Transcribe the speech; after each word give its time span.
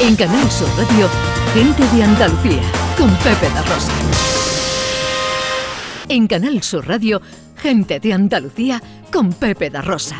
En 0.00 0.16
Canal 0.16 0.50
Sur 0.50 0.68
Radio, 0.76 1.08
Gente 1.54 1.82
de 1.96 2.02
Andalucía, 2.02 2.62
con 2.98 3.08
Pepe 3.18 3.48
da 3.54 3.62
Rosa. 3.62 3.92
En 6.08 6.26
Canal 6.26 6.62
Sur 6.62 6.86
Radio, 6.86 7.22
Gente 7.56 8.00
de 8.00 8.12
Andalucía, 8.12 8.82
con 9.12 9.32
Pepe 9.32 9.70
da 9.70 9.80
Rosa. 9.82 10.16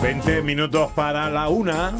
Veinte 0.00 0.40
minutos 0.42 0.90
para 0.92 1.28
la 1.28 1.48
una. 1.48 1.92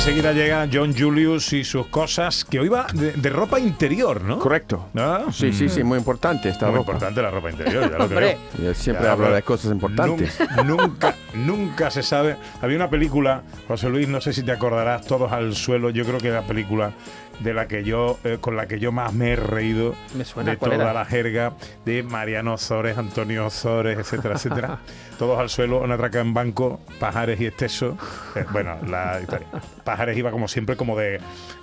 Enseguida 0.00 0.32
llega 0.32 0.66
John 0.72 0.94
Julius 0.98 1.52
y 1.52 1.62
sus 1.62 1.86
cosas, 1.88 2.46
que 2.46 2.58
hoy 2.58 2.68
va 2.70 2.86
de, 2.94 3.12
de 3.12 3.28
ropa 3.28 3.60
interior, 3.60 4.22
¿no? 4.22 4.38
Correcto. 4.38 4.88
¿Ah? 4.96 5.26
Sí, 5.30 5.52
sí, 5.52 5.68
sí, 5.68 5.84
muy 5.84 5.98
importante 5.98 6.48
esta 6.48 6.68
Muy 6.68 6.76
ropa. 6.76 6.92
importante 6.92 7.20
la 7.20 7.30
ropa 7.30 7.50
interior, 7.50 7.90
ya 7.92 7.98
lo 7.98 8.08
creo. 8.08 8.38
Siempre 8.74 9.04
Ya, 9.04 9.14
pero 9.14 9.34
de 9.34 9.42
cosas 9.42 9.70
importantes. 9.70 10.40
Nunca, 10.40 10.64
nunca, 10.64 11.14
nunca 11.34 11.90
se 11.90 12.02
sabe. 12.02 12.36
Había 12.62 12.76
una 12.76 12.88
película, 12.88 13.42
José 13.68 13.90
Luis, 13.90 14.08
no 14.08 14.22
sé 14.22 14.32
si 14.32 14.42
te 14.42 14.52
acordarás, 14.52 15.06
Todos 15.06 15.30
al 15.32 15.54
suelo. 15.54 15.90
Yo 15.90 16.06
creo 16.06 16.16
que 16.18 16.28
es 16.28 16.34
la 16.34 16.46
película 16.46 16.92
de 17.40 17.54
la 17.54 17.66
que 17.68 17.82
yo, 17.84 18.18
eh, 18.24 18.38
con 18.40 18.56
la 18.56 18.66
que 18.66 18.78
yo 18.78 18.92
más 18.92 19.12
me 19.12 19.32
he 19.32 19.36
reído 19.36 19.94
Me 20.14 20.24
suena, 20.24 20.52
de 20.52 20.56
¿cuál 20.58 20.72
toda 20.72 20.84
era? 20.84 20.92
la 20.92 21.04
jerga 21.04 21.54
de 21.84 22.02
Mariano 22.02 22.54
Ozores, 22.54 22.96
Antonio 22.98 23.46
Ozores, 23.46 23.98
etcétera, 23.98 24.34
etcétera. 24.36 24.78
Todos 25.18 25.38
al 25.38 25.48
suelo, 25.50 25.78
una 25.82 25.94
atraca 25.94 26.20
en 26.20 26.32
banco, 26.34 26.80
Pajares 26.98 27.40
y 27.40 27.46
Esteso. 27.46 27.96
Eh, 28.36 28.44
bueno, 28.52 28.76
la 28.86 29.20
historia. 29.20 29.46
Pajares 29.84 30.16
iba 30.16 30.30
como 30.30 30.48
siempre 30.48 30.76
como 30.76 30.96
de 30.98 31.16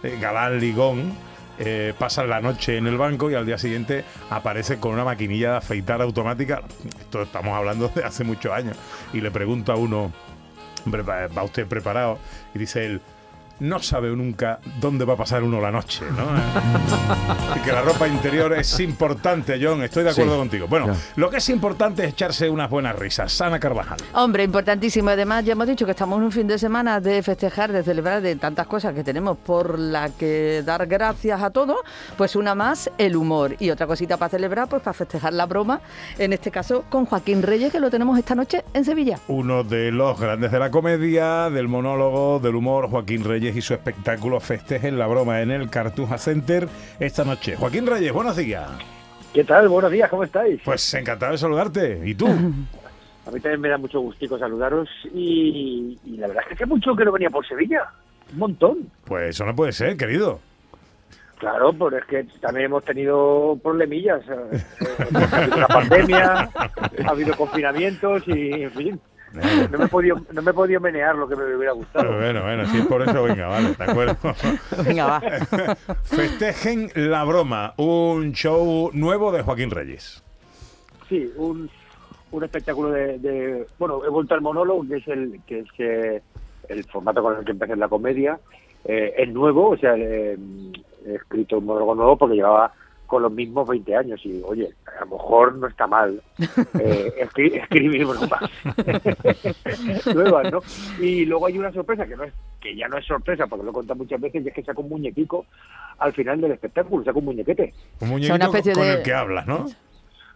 eh, 0.04 0.18
galán 0.22 0.60
ligón. 0.60 1.14
eh, 1.60 1.94
pasan 1.98 2.30
la 2.30 2.40
noche 2.40 2.78
en 2.78 2.86
el 2.86 2.98
banco 2.98 3.32
y 3.32 3.34
al 3.34 3.46
día 3.48 3.58
siguiente 3.58 4.04
aparece 4.30 4.78
con 4.80 4.94
una 4.94 5.04
maquinilla 5.04 5.52
de 5.52 5.58
afeitar 5.58 6.02
automática. 6.04 6.62
Esto 7.00 7.24
estamos 7.24 7.56
hablando 7.58 7.88
de 7.90 8.04
hace 8.04 8.24
muchos 8.24 8.52
años. 8.54 8.78
Y 9.12 9.22
le 9.22 9.32
pregunta 9.32 9.74
a 9.74 9.76
uno, 9.76 10.12
"Hombre, 10.86 11.02
¿va 11.02 11.26
va 11.28 11.42
usted 11.44 11.66
preparado? 11.66 12.20
Y 12.54 12.60
dice 12.60 12.86
él, 12.86 13.02
no 13.60 13.80
sabe 13.80 14.10
nunca 14.16 14.60
dónde 14.80 15.06
va 15.06 15.14
a 15.14 15.18
pasar 15.18 15.44
uno 15.44 15.60
la 15.60 15.72
noche, 15.72 16.06
¿no? 16.16 16.26
y 17.56 17.60
que 17.62 17.72
la 17.72 17.82
ropa 17.82 18.08
interior 18.08 18.54
es 18.54 18.80
importante, 18.80 19.60
John, 19.62 19.84
estoy 19.84 20.04
de 20.04 20.12
acuerdo 20.12 20.34
Sí. 20.34 20.40
contigo. 20.40 20.68
Bueno, 20.68 20.88
Ya. 20.88 20.96
lo 21.16 21.30
que 21.30 21.38
es 21.38 21.50
importante 21.50 22.04
es 22.06 22.10
echarse 22.14 22.50
unas 22.50 22.70
buenas 22.70 22.96
risas. 22.96 23.32
Sana 23.32 23.60
Carvajal. 23.60 23.98
Hombre, 24.14 24.44
importantísimo. 24.44 25.10
Además, 25.10 25.44
ya 25.46 25.54
hemos 25.54 25.68
dicho 25.68 25.86
que 25.86 25.92
estamos 25.92 26.18
en 26.20 26.26
un 26.26 26.32
fin 26.32 26.48
de 26.48 26.58
semana 26.60 27.00
de 27.00 27.22
festejar, 27.24 27.72
de 27.72 27.84
celebrar, 27.84 28.22
de 28.22 28.36
tantas 28.36 28.68
cosas 28.68 28.94
que 28.94 29.04
tenemos 29.04 29.38
por 29.38 29.78
la 29.80 30.10
que 30.10 30.64
dar 30.66 30.86
gracias 30.88 31.42
a 31.42 31.50
todos. 31.50 31.78
Pues 32.18 32.36
una 32.36 32.56
más, 32.56 32.90
el 32.98 33.16
humor. 33.16 33.56
Y 33.60 33.70
otra 33.70 33.88
cosita 33.88 34.18
para 34.18 34.30
celebrar, 34.30 34.68
pues 34.70 34.82
para 34.82 34.94
festejar 34.94 35.34
la 35.34 35.46
broma. 35.46 35.82
En 36.18 36.34
este 36.34 36.52
caso, 36.52 36.84
con 36.90 37.06
Joaquín 37.06 37.42
Reyes, 37.44 37.72
que 37.72 37.80
lo 37.80 37.90
tenemos 37.90 38.18
esta 38.20 38.36
noche 38.36 38.64
en 38.74 38.86
Sevilla. 38.86 39.20
Uno 39.28 39.64
de 39.64 39.92
los 39.92 40.20
grandes 40.20 40.52
de 40.52 40.60
la 40.60 40.70
comedia, 40.72 41.50
del 41.50 41.68
monólogo, 41.68 42.40
del 42.40 42.56
humor, 42.56 42.90
Joaquín 42.90 43.24
Reyes 43.24 43.47
y 43.56 43.62
su 43.62 43.74
espectáculo 43.74 44.40
Festejen 44.40 44.98
la 44.98 45.08
broma 45.08 45.42
en 45.42 45.52
el 45.52 45.70
Cartuja 45.70 46.18
Center 46.18 46.68
esta 47.00 47.24
noche. 47.24 47.56
Joaquín 47.56 47.88
Reyes, 47.88 48.12
buenos 48.12 48.36
días. 48.36 48.70
¿Qué 49.34 49.44
tal? 49.44 49.68
Buenos 49.70 49.92
días, 49.92 50.10
¿cómo 50.10 50.24
estáis? 50.24 50.62
Pues 50.64 50.94
encantado 50.94 51.34
de 51.34 51.38
saludarte. 51.38 52.02
¿Y 52.06 52.16
tú? 52.16 52.28
A 53.26 53.32
mí 53.32 53.42
también 53.42 53.60
me 53.60 53.70
da 53.70 53.78
mucho 53.78 54.00
gustico 54.00 54.40
saludaros 54.40 54.88
y, 55.14 56.00
y 56.06 56.18
la 56.18 56.28
verdad 56.28 56.44
es 56.44 56.48
que 56.48 56.54
hace 56.56 56.66
mucho 56.66 56.96
que 56.96 57.04
no 57.04 57.12
venía 57.12 57.30
por 57.30 57.46
Sevilla. 57.46 57.90
Un 58.32 58.40
montón. 58.40 58.90
Pues 59.04 59.32
eso 59.32 59.46
no 59.46 59.54
puede 59.54 59.74
ser, 59.74 59.98
querido. 59.98 60.40
Claro, 61.38 61.72
pero 61.74 61.98
es 61.98 62.06
que 62.06 62.26
también 62.40 62.66
hemos 62.68 62.84
tenido 62.84 63.60
problemillas. 63.62 64.22
eh, 64.28 64.64
eh, 64.82 65.28
ha 65.32 65.38
habido 65.38 65.58
una 65.58 65.68
pandemia, 65.68 66.50
ha 66.56 67.10
habido 67.10 67.36
confinamientos 67.36 68.24
y, 68.28 68.64
en 68.64 68.72
fin, 68.72 69.02
no 69.34 69.78
me 69.78 69.86
he 69.86 69.88
podido, 69.88 70.18
no 70.32 70.42
me 70.42 70.52
he 70.52 70.54
podido 70.54 70.80
menear 70.80 71.16
lo 71.16 71.28
que 71.28 71.36
me 71.36 71.56
hubiera 71.56 71.74
gustado. 71.74 72.16
Bueno, 72.18 72.42
bueno, 72.44 72.66
si 72.68 72.78
es 72.80 72.86
por 72.88 73.02
eso, 73.02 73.24
venga, 73.24 73.48
vale, 73.48 73.74
de 73.74 73.84
acuerdo. 73.84 74.16
Venga, 74.86 75.06
va. 75.06 75.22
Festejen 76.04 76.90
la 76.96 77.24
broma, 77.24 77.74
un 77.78 78.32
show 78.34 78.90
nuevo 78.94 79.32
de 79.32 79.44
Joaquín 79.44 79.70
Reyes. 79.72 80.24
Sí, 81.10 81.32
un, 81.38 81.70
un 82.32 82.44
espectáculo 82.44 82.90
de, 82.92 83.20
de- 83.20 83.68
Bueno, 83.78 84.04
he 84.06 84.10
vuelto 84.10 84.34
al 84.34 84.42
monólogo, 84.42 84.86
que 84.88 84.96
es 84.98 85.08
el 85.08 85.40
que 85.46 85.60
es 85.60 85.68
eh, 85.78 86.22
el 86.70 86.84
formato 86.86 87.22
con 87.22 87.38
el 87.38 87.46
que 87.46 87.52
empecé 87.52 87.74
en 87.74 87.80
la 87.80 87.88
comedia. 87.90 88.40
Eh, 88.86 89.14
es 89.18 89.30
nuevo, 89.34 89.70
o 89.72 89.78
sea, 89.78 89.96
eh, 89.98 90.38
he 91.06 91.16
escrito 91.16 91.58
un 91.60 91.66
monólogo 91.66 91.96
nuevo 91.96 92.18
porque 92.18 92.36
llevaba 92.36 92.72
con 93.08 93.24
los 93.24 93.32
mismos 93.32 93.68
20 93.68 93.96
años 93.96 94.22
y, 94.26 94.42
oye, 94.46 94.70
a 94.96 95.06
lo 95.06 95.12
mejor 95.18 95.56
no 95.56 95.68
está 95.68 95.88
mal 95.88 96.22
eh, 96.80 97.14
escri- 97.26 97.56
escribir 97.62 98.06
bromas 98.06 98.42
nuevas, 100.14 100.52
¿no? 100.52 100.62
Y 101.02 101.26
luego 101.26 101.48
hay 101.48 101.58
una 101.58 101.72
sorpresa 101.72 102.06
que 102.06 102.16
no 102.16 102.24
es 102.26 102.34
que 102.62 102.76
ya 102.76 102.88
no 102.88 102.98
es 102.98 103.06
sorpresa 103.06 103.48
porque 103.48 103.64
lo 103.64 103.72
he 103.72 103.74
contado 103.74 103.98
muchas 103.98 104.20
veces 104.20 104.44
y 104.44 104.48
es 104.50 104.54
que 104.54 104.64
saco 104.64 104.82
un 104.82 104.90
muñequico 104.90 105.46
al 106.00 106.14
final 106.14 106.40
del 106.42 106.52
espectáculo, 106.52 107.04
saco 107.04 107.20
un 107.20 107.26
muñequete. 107.26 107.74
Un 108.02 108.10
una 108.10 108.12
muñequito 108.14 108.46
especie 108.46 108.74
con 108.74 108.84
de- 108.84 108.94
el 108.94 109.02
que 109.04 109.14
hablas, 109.14 109.48
¿no? 109.48 109.66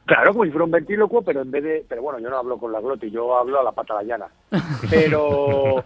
Claro, 0.06 0.32
como 0.34 0.44
si 0.46 0.52
fuera 0.52 0.66
un 0.66 0.72
ventrílocuo, 0.72 1.22
pero 1.22 1.42
en 1.42 1.52
vez 1.52 1.64
de... 1.64 1.86
Pero 1.88 2.02
bueno, 2.02 2.20
yo 2.20 2.30
no 2.30 2.38
hablo 2.38 2.58
con 2.58 2.72
la 2.72 2.82
glotis, 2.82 3.12
yo 3.14 3.38
hablo 3.38 3.60
a 3.60 3.64
la 3.64 3.72
pata 3.72 3.94
la 3.94 4.04
llana. 4.04 4.26
Pero 4.90 5.84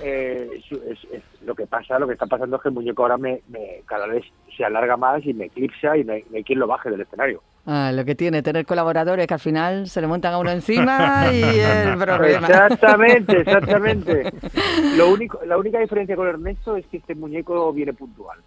eh, 0.00 0.48
es- 0.54 0.72
es- 0.82 1.04
es- 1.12 1.22
lo 1.44 1.54
que 1.54 1.66
pasa, 1.66 1.98
lo 1.98 2.06
que 2.06 2.14
está 2.14 2.26
pasando 2.26 2.56
es 2.56 2.62
que 2.62 2.68
el 2.68 2.74
muñeco 2.74 3.02
ahora 3.02 3.18
me, 3.18 3.42
me- 3.48 3.82
cada 3.86 4.06
vez 4.06 4.24
se 4.56 4.64
alarga 4.64 4.96
más 4.96 5.24
y 5.26 5.34
me 5.34 5.46
eclipsa 5.46 5.96
y 5.96 6.04
no 6.04 6.14
hay, 6.14 6.24
no 6.30 6.36
hay 6.36 6.44
quien 6.44 6.58
lo 6.58 6.66
baje 6.66 6.90
del 6.90 7.02
escenario. 7.02 7.42
Ah, 7.66 7.90
lo 7.92 8.04
que 8.04 8.14
tiene 8.14 8.42
tener 8.42 8.64
colaboradores 8.64 9.26
que 9.26 9.34
al 9.34 9.40
final 9.40 9.88
se 9.88 10.00
le 10.00 10.06
montan 10.06 10.32
a 10.34 10.38
uno 10.38 10.50
encima 10.50 11.26
y 11.32 11.42
el 11.42 11.98
problema. 11.98 12.46
Exactamente, 12.46 13.40
exactamente. 13.40 14.32
Lo 14.96 15.10
único, 15.10 15.40
la 15.44 15.58
única 15.58 15.80
diferencia 15.80 16.14
con 16.16 16.28
Ernesto 16.28 16.76
es 16.76 16.86
que 16.86 16.98
este 16.98 17.14
muñeco 17.16 17.72
viene 17.72 17.92
puntual. 17.92 18.38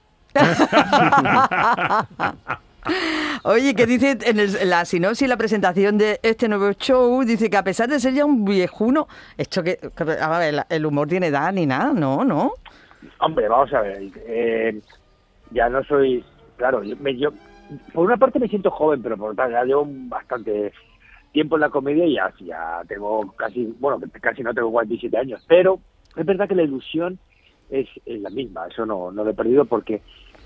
Oye, 3.43 3.73
que 3.73 3.85
dice 3.85 4.17
en, 4.25 4.39
el- 4.39 4.69
la 4.69 4.85
sinopsis, 4.85 5.27
la 5.27 5.37
presentación 5.37 5.97
de 5.97 6.19
este 6.23 6.47
nuevo 6.49 6.71
show, 6.73 7.23
dice 7.23 7.49
que 7.49 7.57
a 7.57 7.63
pesar 7.63 7.87
de 7.89 7.99
ser 7.99 8.13
ya 8.13 8.25
un 8.25 8.43
viejuno, 8.45 9.07
esto 9.37 9.63
que, 9.63 9.77
a 10.21 10.39
ver, 10.39 10.65
el 10.69 10.85
humor 10.85 11.07
tiene 11.07 11.27
edad 11.27 11.51
ni 11.53 11.65
nada, 11.65 11.93
no, 11.93 12.23
no. 12.25 12.53
Hombre, 13.19 13.47
vamos 13.47 13.73
a 13.73 13.81
ver. 13.81 14.01
eh, 14.27 14.79
ya 15.51 15.69
no 15.69 15.83
soy. 15.83 16.23
Claro, 16.57 16.83
yo, 16.83 16.95
me- 16.97 17.17
yo- 17.17 17.31
por 17.93 18.05
una 18.05 18.17
parte 18.17 18.39
me 18.39 18.47
siento 18.47 18.71
joven, 18.71 19.01
pero 19.01 19.15
por 19.17 19.31
otra 19.31 19.49
ya 19.49 19.63
llevo 19.63 19.85
bastante 19.87 20.73
tiempo 21.31 21.55
en 21.55 21.61
la 21.61 21.69
comedia 21.69 22.05
y 22.05 22.15
ya, 22.15 22.33
ya 22.39 22.81
tengo 22.87 23.31
casi. 23.37 23.73
Bueno, 23.79 23.99
casi 24.19 24.41
no 24.43 24.53
tengo 24.53 24.71
47 24.71 25.17
años. 25.17 25.43
Pero 25.47 25.79
es 26.17 26.25
verdad 26.25 26.47
que 26.49 26.55
la 26.55 26.63
ilusión 26.63 27.19
es, 27.69 27.87
la 28.05 28.29
misma. 28.31 28.67
Eso 28.67 28.85
no 28.85 29.11
lo 29.11 29.29
he 29.29 29.33
perdido 29.33 29.63
porque 29.65 30.01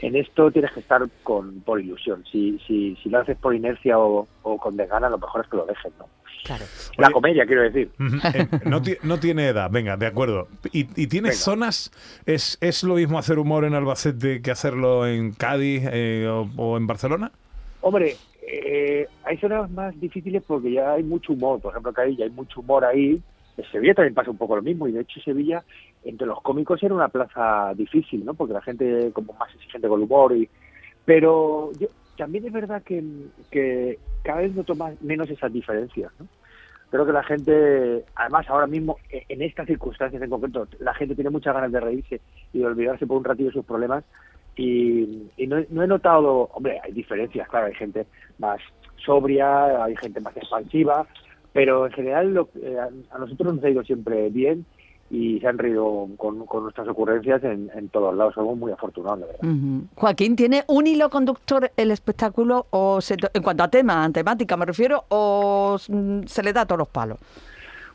en 0.06 0.16
esto 0.16 0.52
tienes 0.52 0.72
que 0.72 0.82
estar 0.82 1.02
con 1.24 1.62
por 1.62 1.80
ilusión. 1.80 2.24
Si, 2.32 2.60
si, 2.68 2.96
si 3.02 3.10
lo 3.10 3.20
haces 3.20 3.38
por 3.38 3.56
inercia 3.56 3.98
o, 3.98 4.28
o 4.42 4.58
con 4.58 4.76
desgana, 4.76 5.10
lo 5.10 5.18
mejor 5.18 5.42
es 5.44 5.50
que 5.50 5.58
lo 5.58 5.66
dejes, 5.66 5.92
¿no? 5.98 6.08
Claro. 6.44 6.66
La 6.98 7.08
Oye, 7.08 7.14
comedia, 7.14 7.46
quiero 7.46 7.62
decir. 7.64 7.90
Eh, 8.34 8.48
no, 8.66 8.82
no 9.04 9.20
tiene 9.20 9.48
edad, 9.48 9.70
venga, 9.72 9.96
de 9.96 10.08
acuerdo. 10.08 10.48
¿Y, 10.72 10.82
y 11.02 11.08
tienes 11.08 11.32
Venga. 11.32 11.44
zonas? 11.44 11.92
¿Es, 12.26 12.58
¿Es 12.62 12.84
lo 12.84 12.96
mismo 12.96 13.18
hacer 13.18 13.40
humor 13.40 13.64
en 13.64 13.74
Albacete 13.76 14.42
que 14.42 14.52
hacerlo 14.52 15.08
en 15.08 15.32
Cádiz 15.32 15.84
eh, 15.92 16.28
o, 16.30 16.50
o 16.58 16.78
en 16.78 16.86
Barcelona? 16.86 17.32
Hombre, 17.82 18.16
eh, 18.46 19.08
hay 19.24 19.38
zonas 19.38 19.70
más 19.72 19.98
difíciles 20.00 20.44
porque 20.46 20.72
ya 20.74 20.94
hay 20.94 21.04
mucho 21.04 21.34
humor. 21.34 21.62
Por 21.62 21.72
ejemplo, 21.72 21.92
acá 21.92 22.04
ya 22.08 22.26
hay 22.26 22.32
mucho 22.32 22.60
humor 22.60 22.84
ahí. 22.84 23.22
En 23.56 23.72
Sevilla 23.72 23.94
también 23.94 24.14
pasa 24.14 24.32
un 24.32 24.38
poco 24.38 24.56
lo 24.58 24.62
mismo. 24.62 24.88
Y 24.88 24.92
de 24.92 25.02
hecho, 25.02 25.22
Sevilla, 25.22 25.64
entre 26.04 26.28
los 26.28 26.42
cómicos, 26.42 26.82
era 26.84 26.94
una 26.96 27.10
plaza 27.10 27.74
difícil, 27.76 28.26
¿no? 28.26 28.34
Porque 28.34 28.54
la 28.54 28.62
gente 28.62 29.12
como 29.14 29.34
más 29.34 29.54
exigente 29.56 29.88
con 29.88 30.00
el 30.00 30.06
humor. 30.06 30.34
Pero 31.06 31.72
yo, 31.80 31.88
también 32.18 32.46
es 32.46 32.54
verdad 32.54 32.84
que, 32.84 34.00
cada 34.24 34.42
vez 34.42 34.54
noto 34.56 34.76
más, 34.76 35.02
menos 35.02 35.30
esas 35.30 35.52
diferencias, 35.52 36.12
¿no? 36.20 36.28
Creo 36.90 37.06
que 37.08 37.12
la 37.12 37.24
gente, 37.24 38.06
además 38.16 38.48
ahora 38.50 38.68
mismo, 38.68 38.98
e- 39.10 39.26
en 39.28 39.42
estas 39.42 39.66
circunstancias 39.66 40.22
en 40.22 40.30
concreto, 40.30 40.68
la 40.80 40.94
gente 40.94 41.16
tiene 41.16 41.32
muchas 41.32 41.54
ganas 41.56 41.72
de 41.72 41.80
reírse 41.80 42.22
y 42.54 42.60
de 42.60 42.66
olvidarse 42.66 43.08
por 43.08 43.18
un 43.18 43.24
ratillo 43.24 43.48
de 43.48 43.54
sus 43.54 43.66
problemas 43.66 44.04
y, 44.56 45.28
no, 45.48 45.58
he- 45.58 45.68
no 45.72 45.84
he 45.84 45.88
notado, 45.88 46.50
hombre, 46.54 46.80
hay 46.84 46.92
diferencias, 46.92 47.50
claro, 47.50 47.66
hay 47.66 47.74
gente 47.74 48.06
más 48.38 48.60
sobria, 49.04 49.84
hay 49.84 49.96
gente 49.96 50.22
más 50.22 50.38
expansiva, 50.38 51.08
pero 51.52 51.88
en 51.88 51.94
general 51.94 52.34
lo- 52.34 52.50
eh, 52.62 52.78
a 53.10 53.18
nosotros 53.18 53.56
nos 53.56 53.64
ha 53.64 53.70
ido 53.72 53.84
siempre 53.84 54.30
bien 54.30 54.66
y 55.10 55.40
se 55.40 55.48
han 55.48 55.58
reído 55.58 56.08
con, 56.18 56.46
con 56.46 56.64
nuestras 56.64 56.88
ocurrencias 56.88 57.44
en, 57.44 57.70
en 57.76 57.90
todos 57.90 58.16
lados. 58.16 58.34
Somos 58.34 58.58
muy 58.58 58.72
afortunados, 58.72 59.20
la 59.20 59.26
verdad. 59.28 59.42
Joaquín, 59.96 60.36
¿tiene 60.36 60.64
un 60.68 60.88
hilo 60.88 61.10
conductor 61.10 61.70
el 61.78 61.92
espectáculo 61.92 62.66
o 62.72 63.00
se 63.02 63.18
en 63.34 63.44
cuanto 63.44 63.64
a 63.64 63.68
tema, 63.68 64.10
temática 64.12 64.58
me 64.58 64.66
refiero, 64.66 65.04
o 65.10 65.78
mm, 65.88 66.24
se 66.26 66.42
le 66.44 66.54
da 66.54 66.62
a 66.62 66.66
todos 66.66 66.80
los 66.80 66.88
palos? 66.88 67.20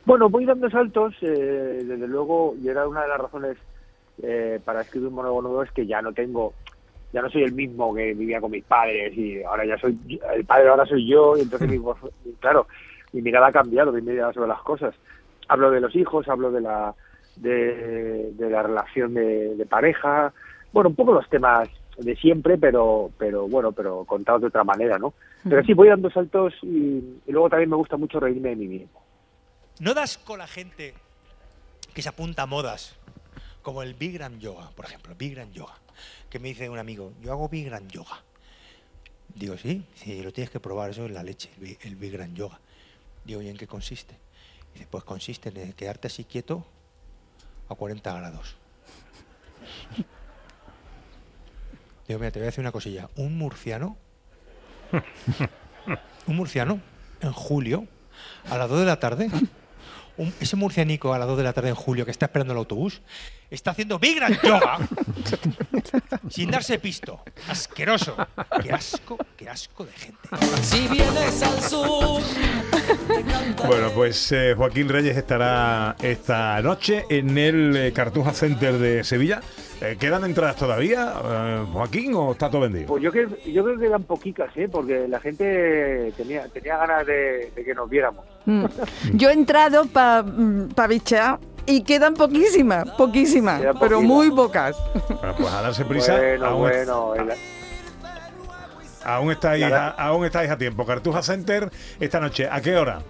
Bueno, 0.04 0.28
voy 0.30 0.44
dando 0.46 0.70
saltos, 0.70 1.14
eh, 1.22 1.82
desde 1.84 2.06
luego, 2.08 2.54
y 2.62 2.68
era 2.68 2.86
una 2.88 3.02
de 3.02 3.08
las 3.08 3.18
razones 3.18 3.56
eh, 4.22 4.60
para 4.64 4.80
escribir 4.82 5.08
un 5.08 5.14
monólogo 5.14 5.42
nuevo 5.42 5.62
es 5.62 5.70
que 5.72 5.86
ya 5.86 6.00
no 6.00 6.12
tengo, 6.12 6.54
ya 7.12 7.20
no 7.20 7.28
soy 7.30 7.42
el 7.42 7.52
mismo 7.52 7.94
que 7.94 8.14
vivía 8.14 8.40
con 8.40 8.50
mis 8.50 8.64
padres 8.64 9.16
y 9.16 9.42
ahora 9.42 9.64
ya 9.66 9.76
soy, 9.78 9.98
el 10.34 10.44
padre 10.44 10.68
ahora 10.68 10.86
soy 10.86 11.06
yo 11.06 11.36
y 11.36 11.42
entonces 11.42 11.68
mi 11.68 11.78
voz- 11.78 11.98
y 12.24 12.30
claro, 12.40 12.66
mi 13.12 13.22
mirada 13.22 13.48
ha 13.48 13.52
cambiado, 13.52 13.92
mi 13.92 14.00
mirada 14.02 14.32
sobre 14.32 14.48
las 14.48 14.62
cosas. 14.62 14.94
Hablo 15.48 15.70
de 15.70 15.80
los 15.80 15.94
hijos, 15.96 16.28
hablo 16.28 16.50
de 16.50 16.60
la, 16.60 16.94
de, 17.36 18.32
de 18.32 18.50
la 18.50 18.62
relación 18.62 19.14
de, 19.14 19.56
de 19.56 19.66
pareja, 19.66 20.32
bueno, 20.72 20.90
un 20.90 20.96
poco 20.96 21.12
los 21.12 21.28
temas 21.28 21.68
de 21.96 22.14
siempre, 22.16 22.58
pero, 22.58 23.10
pero 23.18 23.48
bueno, 23.48 23.72
pero 23.72 24.04
contados 24.04 24.42
de 24.42 24.48
otra 24.48 24.62
manera, 24.62 24.98
¿no? 24.98 25.14
Pero 25.48 25.64
sí, 25.64 25.72
voy 25.74 25.88
dando 25.88 26.10
saltos 26.10 26.54
y, 26.62 27.20
y 27.26 27.32
luego 27.32 27.48
también 27.48 27.70
me 27.70 27.76
gusta 27.76 27.96
mucho 27.96 28.20
reírme 28.20 28.50
de 28.50 28.56
mí 28.56 28.68
mismo. 28.68 29.02
¿No 29.80 29.94
das 29.94 30.18
con 30.18 30.38
la 30.38 30.46
gente 30.46 30.94
que 31.94 32.02
se 32.02 32.08
apunta 32.08 32.42
a 32.42 32.46
modas? 32.46 32.96
Como 33.62 33.82
el 33.82 33.94
Bikram 33.94 34.38
Yoga, 34.38 34.70
por 34.76 34.84
ejemplo, 34.84 35.14
Bikram 35.16 35.50
Yoga. 35.52 35.74
Que 36.30 36.38
me 36.38 36.48
dice 36.48 36.68
un 36.68 36.78
amigo, 36.78 37.12
yo 37.20 37.32
hago 37.32 37.48
Bikram 37.48 37.88
Yoga. 37.88 38.22
Digo, 39.34 39.56
sí, 39.56 39.84
sí, 39.94 40.22
lo 40.22 40.32
tienes 40.32 40.50
que 40.50 40.60
probar, 40.60 40.90
eso 40.90 41.04
es 41.06 41.10
la 41.10 41.22
leche, 41.22 41.50
el 41.82 41.96
Bikram 41.96 42.34
Yoga. 42.34 42.58
Digo, 43.24 43.42
¿y 43.42 43.48
en 43.48 43.56
qué 43.56 43.66
consiste? 43.66 44.14
Pues 44.90 45.04
consiste 45.04 45.48
en 45.54 45.72
quedarte 45.72 46.06
así 46.08 46.24
quieto 46.24 46.66
a 47.68 47.74
40 47.74 48.12
grados. 48.14 48.56
Digo, 52.06 52.18
mira, 52.20 52.30
te 52.32 52.38
voy 52.38 52.44
a 52.44 52.46
decir 52.46 52.60
una 52.60 52.72
cosilla. 52.72 53.08
Un 53.16 53.36
murciano, 53.36 53.96
un 56.26 56.36
murciano, 56.36 56.80
en 57.20 57.32
julio, 57.32 57.86
a 58.48 58.56
las 58.56 58.68
2 58.70 58.80
de 58.80 58.86
la 58.86 58.98
tarde, 58.98 59.28
un- 60.16 60.32
ese 60.40 60.56
murcianico 60.56 61.12
a 61.12 61.18
las 61.18 61.28
2 61.28 61.36
de 61.36 61.44
la 61.44 61.52
tarde 61.52 61.68
en 61.68 61.74
julio 61.74 62.04
que 62.06 62.10
está 62.10 62.26
esperando 62.26 62.52
el 62.54 62.58
autobús, 62.58 63.02
está 63.50 63.72
haciendo 63.72 63.98
Bikram 63.98 64.38
Yoga 64.42 64.78
sin 66.30 66.50
darse 66.50 66.78
pisto. 66.78 67.20
Asqueroso. 67.48 68.16
Qué 68.62 68.72
asco, 68.72 69.18
qué 69.36 69.48
asco 69.50 69.84
de 69.84 69.92
gente. 69.92 70.18
Si 70.62 70.88
vienes 70.88 71.42
al 71.42 71.60
sur, 71.62 72.22
Bueno, 73.66 73.90
pues 73.94 74.32
eh, 74.32 74.54
Joaquín 74.56 74.88
Reyes 74.88 75.16
estará 75.16 75.96
esta 76.02 76.60
noche 76.62 77.04
en 77.08 77.36
el 77.36 77.76
eh, 77.76 77.92
Cartuja 77.92 78.32
Center 78.32 78.74
de 78.78 79.04
Sevilla. 79.04 79.40
Eh, 79.80 79.96
¿Quedan 79.98 80.24
entradas 80.24 80.56
todavía, 80.56 81.14
eh, 81.24 81.64
Joaquín, 81.72 82.12
o 82.14 82.32
está 82.32 82.50
todo 82.50 82.62
vendido? 82.62 82.86
Pues 82.86 83.02
yo 83.02 83.12
creo, 83.12 83.28
yo 83.46 83.64
creo 83.64 83.78
que 83.78 83.86
eran 83.86 84.02
poquitas, 84.02 84.50
¿eh? 84.56 84.68
Porque 84.70 85.06
la 85.08 85.20
gente 85.20 86.12
tenía, 86.16 86.48
tenía 86.48 86.76
ganas 86.78 87.06
de, 87.06 87.52
de 87.54 87.64
que 87.64 87.74
nos 87.74 87.88
viéramos. 87.88 88.24
Mm. 88.46 88.64
Yo 89.14 89.30
he 89.30 89.32
entrado 89.34 89.86
para 89.86 90.24
pa 90.74 90.86
bichear 90.86 91.38
y 91.66 91.82
quedan 91.82 92.14
poquísimas, 92.14 92.88
poquísimas, 92.92 93.60
Quedan 93.60 93.78
pero 93.78 94.00
muy 94.00 94.30
pocas. 94.30 94.76
Bueno, 95.08 95.34
pues 95.38 95.52
a 95.52 95.62
darse 95.62 95.84
prisa. 95.84 96.16
Bueno, 96.16 96.46
aún, 96.46 96.60
bueno. 96.60 97.14
el- 97.14 97.28
aún 99.16 99.30
estáis, 99.32 99.64
a- 99.64 99.90
aún 99.90 100.24
estáis 100.24 100.50
a 100.50 100.58
tiempo. 100.58 100.84
Cartuja 100.86 101.22
Center 101.22 101.70
esta 102.00 102.20
noche. 102.20 102.48
¿A 102.50 102.60
qué 102.60 102.76
hora? 102.76 103.00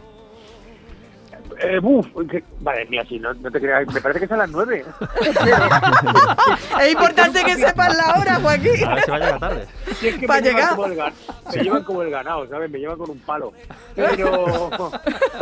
eh, 1.61 1.79
buf, 1.81 2.07
que- 2.31 2.45
madre 2.61 2.87
mía, 2.87 3.05
sí, 3.09 3.19
no, 3.19 3.35
no 3.35 3.51
te 3.51 3.61
creas, 3.61 3.87
me 3.93 4.01
parece 4.01 4.27
que 4.27 4.33
a 4.33 4.37
las 4.37 4.51
nueve. 4.51 4.85
Es 6.81 6.93
importante 6.93 7.43
que 7.45 7.57
sepas 7.57 7.97
la 7.97 8.19
hora, 8.19 8.37
Joaquín. 8.37 8.85
A 8.87 8.95
ver 8.95 9.05
si 9.05 9.11
va 9.11 9.17
a 9.17 9.21
llegar 9.21 9.41
tarde. 9.41 9.67
Sí, 9.99 10.09
es 10.09 10.15
que 10.19 10.27
me, 10.29 10.41
llevan 10.41 10.43
llegar. 10.45 10.71
como 10.71 10.87
el 10.87 10.97
me 11.57 11.63
llevan 11.63 11.85
como 11.85 12.03
el 12.03 12.11
ganado, 12.11 12.49
¿sabes? 12.49 12.71
Me 12.71 12.79
llevan 12.79 12.99
con 12.99 13.11
un 13.11 13.19
palo. 13.21 13.53
Pero, 13.97 14.71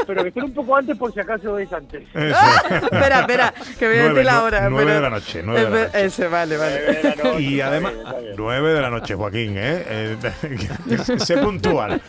pero 0.06 0.22
que 0.22 0.28
estén 0.28 0.44
un 0.44 0.54
poco 0.54 0.76
antes 0.76 0.96
por 0.96 1.12
si 1.12 1.20
acaso 1.20 1.58
es 1.58 1.70
antes. 1.72 2.02
Eso. 2.14 2.38
espera, 2.92 3.20
espera, 3.20 3.54
que 3.78 3.86
voy 3.88 3.98
a 3.98 4.08
decir 4.08 4.24
la 4.24 4.42
hora. 4.42 4.70
nueve 4.70 4.92
de 4.94 5.00
la 5.00 5.10
noche, 5.10 5.42
nueve 5.44 5.64
de 5.64 5.70
la 5.70 5.86
noche. 5.86 6.04
Ese, 6.06 6.28
vale, 6.28 6.56
vale. 6.56 7.40
Y 7.40 7.60
además. 7.60 7.92
9 8.36 8.72
de 8.74 8.80
la 8.82 8.90
noche, 8.90 9.14
Joaquín, 9.14 9.54
¿eh? 9.56 9.84
Eh, 9.88 10.16
sé 11.18 11.36
puntual. 11.38 12.00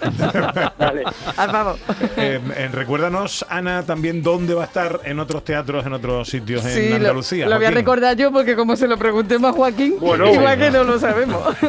Vale. 0.77 1.03
Ah, 1.37 1.47
vamos. 1.47 1.79
Eh, 2.17 2.39
eh, 2.55 2.69
recuérdanos, 2.71 3.45
Ana, 3.49 3.83
también 3.83 4.21
dónde 4.23 4.53
va 4.53 4.63
a 4.63 4.65
estar 4.65 4.99
en 5.03 5.19
otros 5.19 5.43
teatros, 5.43 5.85
en 5.85 5.93
otros 5.93 6.27
sitios 6.29 6.65
en 6.65 6.71
Sí, 6.73 6.89
lo- 6.89 6.95
Andalucía. 6.97 7.47
Lo, 7.47 7.55
voy 7.57 7.65
a 7.65 7.71
recordar 7.71 8.15
yo 8.17 8.31
porque 8.31 8.55
como 8.55 8.75
se 8.75 8.87
lo 8.87 8.97
preguntemos 8.97 9.51
a 9.51 9.53
Joaquín, 9.53 9.95
Bueno, 9.99 10.25
igual 10.27 10.57
bueno. 10.57 10.63
que 10.65 10.71
no 10.71 10.83
lo 10.83 10.99
sabemos. 10.99 11.41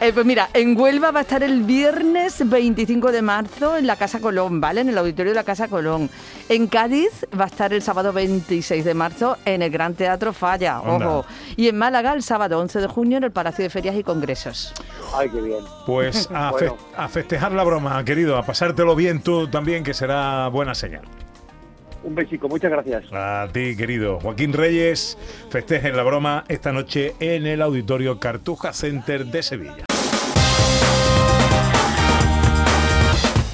Eh, 0.00 0.12
pues 0.14 0.24
mira, 0.24 0.48
en 0.54 0.78
Huelva 0.80 1.10
va 1.10 1.18
a 1.20 1.22
estar 1.22 1.42
el 1.42 1.62
viernes 1.62 2.48
25 2.48 3.12
de 3.12 3.20
marzo 3.20 3.76
en 3.76 3.86
la 3.86 3.96
Casa 3.96 4.18
Colón, 4.18 4.58
¿vale? 4.58 4.80
En 4.80 4.88
el 4.88 4.96
auditorio 4.96 5.32
de 5.32 5.36
la 5.36 5.44
Casa 5.44 5.68
Colón. 5.68 6.08
En 6.48 6.68
Cádiz 6.68 7.26
va 7.38 7.44
a 7.44 7.48
estar 7.48 7.70
el 7.74 7.82
sábado 7.82 8.10
26 8.10 8.82
de 8.82 8.94
marzo 8.94 9.36
en 9.44 9.60
el 9.60 9.70
Gran 9.70 9.92
Teatro 9.94 10.32
Falla, 10.32 10.80
ojo. 10.80 11.26
Y 11.56 11.68
en 11.68 11.76
Málaga 11.76 12.14
el 12.14 12.22
sábado 12.22 12.58
11 12.60 12.80
de 12.80 12.86
junio 12.86 13.18
en 13.18 13.24
el 13.24 13.30
Palacio 13.30 13.62
de 13.62 13.68
Ferias 13.68 13.94
y 14.00 14.02
Congresos. 14.04 14.72
Ay, 15.14 15.28
qué 15.30 15.40
bien. 15.40 15.64
Pues 15.86 16.28
a, 16.34 16.50
Bueno. 16.50 16.76
fe- 16.76 16.82
a 16.96 17.08
festejar 17.08 17.52
la 17.52 17.62
broma, 17.64 18.04
querido, 18.04 18.36
a 18.36 18.42
pasártelo 18.44 18.96
bien 18.96 19.22
tú 19.22 19.48
también, 19.48 19.84
que 19.84 19.94
será 19.94 20.48
buena 20.48 20.74
señal. 20.74 21.02
Un 22.02 22.14
besico, 22.14 22.48
muchas 22.48 22.70
gracias. 22.70 23.04
A 23.12 23.46
ti, 23.52 23.76
querido. 23.76 24.18
Joaquín 24.20 24.54
Reyes, 24.54 25.18
festejen 25.50 25.94
la 25.96 26.02
broma 26.02 26.44
esta 26.48 26.72
noche 26.72 27.14
en 27.20 27.46
el 27.46 27.60
Auditorio 27.60 28.18
Cartuja 28.18 28.72
Center 28.72 29.26
de 29.26 29.42
Sevilla. 29.42 29.84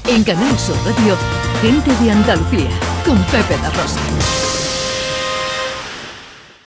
En 0.08 0.22
Canal 0.22 0.56
Sur 0.58 0.76
Radio, 0.84 1.16
gente 1.60 1.90
de 2.04 2.10
Andalucía, 2.12 2.70
con 3.04 3.18
Pepe 3.24 3.56
da 3.60 3.70
Rosa. 3.70 4.00